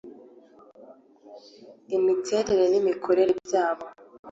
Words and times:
imiterere 1.97 2.65
n 2.71 2.75
imikorere 2.81 3.31
byacyo 3.45 3.85